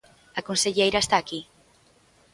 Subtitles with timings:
[0.39, 1.39] A conselleira está aquí.